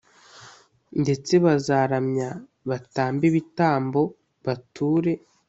[1.01, 2.29] ndetse bazaramya
[2.69, 4.01] batambe ibitambo
[4.45, 5.13] bature